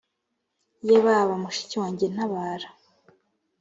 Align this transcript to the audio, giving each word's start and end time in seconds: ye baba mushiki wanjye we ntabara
ye 0.87 0.97
baba 1.05 1.35
mushiki 1.43 1.75
wanjye 1.81 2.03
we 2.05 2.11
ntabara 2.13 2.67